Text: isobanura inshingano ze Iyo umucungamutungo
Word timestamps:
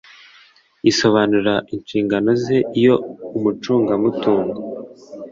isobanura 0.91 1.53
inshingano 1.73 2.29
ze 2.43 2.57
Iyo 2.79 2.95
umucungamutungo 3.37 4.57